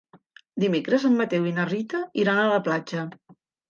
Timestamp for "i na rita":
1.51-2.05